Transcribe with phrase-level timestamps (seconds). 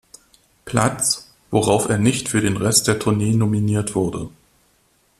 [0.65, 4.29] Platz, worauf er nicht für den Rest der Tournee nominiert wurde.